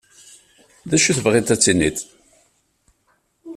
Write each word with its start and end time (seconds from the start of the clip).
D 0.89 0.91
acu 0.97 1.11
tebɣiḍ 1.17 1.47
ad 1.53 1.57
d-tiniḍ? 1.59 1.97